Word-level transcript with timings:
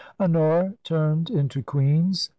Honora 0.19 0.73
turned 0.83 1.29
into 1.29 1.61
Queen's. 1.61 2.27